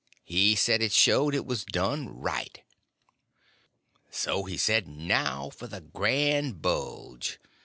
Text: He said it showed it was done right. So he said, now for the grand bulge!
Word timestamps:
He 0.25 0.55
said 0.55 0.81
it 0.81 0.93
showed 0.93 1.35
it 1.35 1.45
was 1.45 1.63
done 1.63 2.09
right. 2.09 2.63
So 4.09 4.45
he 4.45 4.57
said, 4.57 4.87
now 4.87 5.51
for 5.51 5.67
the 5.67 5.81
grand 5.81 6.59
bulge! 6.63 7.39